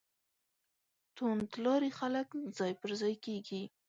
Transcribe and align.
توندلاري 1.15 1.89
خلک 1.99 2.27
ځای 2.57 2.71
پر 2.81 2.91
ځای 3.01 3.15
کېږي. 3.25 3.63